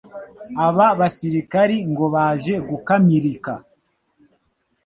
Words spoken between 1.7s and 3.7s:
ngo baje gukamirika